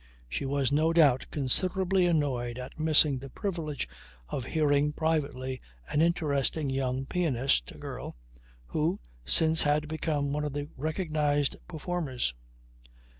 She 0.27 0.47
was 0.47 0.71
no 0.71 0.93
doubt 0.93 1.27
considerably 1.29 2.07
annoyed 2.07 2.57
at 2.57 2.79
missing 2.79 3.19
the 3.19 3.29
privilege 3.29 3.87
of 4.29 4.45
hearing 4.45 4.93
privately 4.93 5.61
an 5.89 6.01
interesting 6.01 6.71
young 6.71 7.05
pianist 7.05 7.69
(a 7.71 7.77
girl) 7.77 8.15
who, 8.65 8.99
since, 9.25 9.61
had 9.61 9.87
become 9.87 10.33
one 10.33 10.43
of 10.43 10.53
the 10.53 10.69
recognized 10.75 11.55
performers. 11.67 12.33